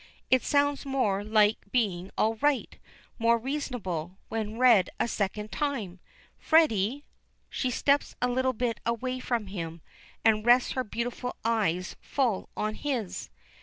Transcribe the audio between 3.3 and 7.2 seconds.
reasonable, when read a second time. Freddy"